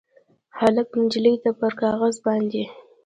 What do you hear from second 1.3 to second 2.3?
ته پر کاغذ